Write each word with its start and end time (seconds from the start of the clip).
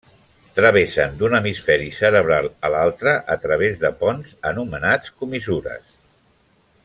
Travessen 0.59 1.11
d'un 1.19 1.35
hemisferi 1.39 1.91
cerebral 1.97 2.49
a 2.69 2.71
l'altre 2.77 3.13
a 3.35 3.37
través 3.45 3.77
de 3.85 3.93
ponts 4.01 4.33
anomenats 4.53 5.15
comissures. 5.23 5.93